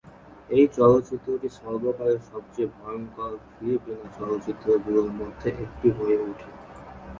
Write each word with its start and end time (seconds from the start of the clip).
এই 0.49 0.65
চলচ্চিত্রটি 0.77 1.47
সর্বকালের 1.59 2.21
সবচেয়ে 2.29 2.69
ভয়ঙ্কর 2.77 3.31
ফিলিপিনো 3.47 4.05
চলচ্চিত্রগুলোর 4.17 5.09
মধ্যে 5.19 5.49
একটি 5.63 5.87
হয়ে 5.97 6.17
উঠে। 6.23 6.49